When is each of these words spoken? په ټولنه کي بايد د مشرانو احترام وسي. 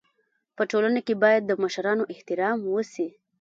په 0.55 0.63
ټولنه 0.71 0.99
کي 1.07 1.13
بايد 1.23 1.43
د 1.45 1.51
مشرانو 1.63 2.09
احترام 2.13 2.59
وسي. 2.73 3.07